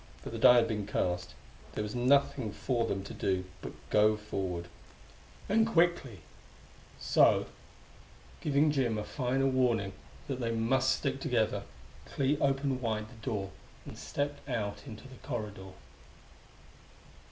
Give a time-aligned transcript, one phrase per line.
[0.23, 1.35] But the die had been cast;
[1.73, 4.67] there was nothing for them to do but go forward
[5.47, 6.21] and quickly;
[6.99, 7.45] so,
[8.41, 9.93] giving Jim a final warning
[10.27, 11.65] that they must stick together,
[12.07, 13.51] Clee opened wide the door
[13.85, 15.73] and stepped out into the corridor.